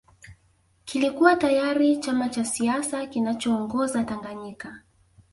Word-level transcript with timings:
Kilikuwa 0.85 1.35
tayari 1.35 1.97
chama 1.97 2.29
cha 2.29 2.45
siasa 2.45 3.05
kinachoongoza 3.07 4.03
Tanganyika 4.03 4.81